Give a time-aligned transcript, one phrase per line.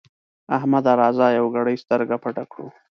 [0.57, 0.91] احمده!
[1.01, 2.67] راځه يوه ګړۍ سترګه پټه کړو.